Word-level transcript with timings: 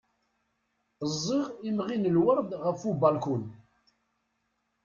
Ẓẓiɣ 1.11 1.45
imɣi 1.67 1.95
n 1.97 2.11
lwerd 2.15 2.51
ɣef 2.63 2.81
ubalkun. 2.91 3.43